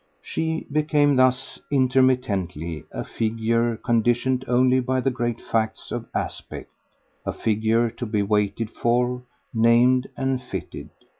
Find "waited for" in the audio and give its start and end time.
8.23-9.21